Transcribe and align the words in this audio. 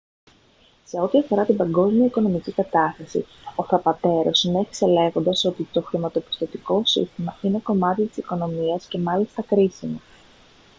σε 0.85 0.99
ό,τι 0.99 1.19
αφορά 1.19 1.45
την 1.45 1.57
παγκόσμια 1.57 2.05
οικονομική 2.05 2.51
κατάσταση 2.51 3.25
ο 3.55 3.63
θαπατέρο 3.63 4.33
συνέχισε 4.33 4.87
λέγοντας 4.87 5.45
ότι 5.45 5.63
«το 5.71 5.81
χρηματοπιστωτικό 5.81 6.81
σύστημα 6.85 7.37
είναι 7.41 7.59
κομμάτι 7.59 8.05
της 8.07 8.17
οικονομίας 8.17 8.85
και 8.85 8.97
μάλιστα 8.97 9.41
κρίσιμο 9.41 9.99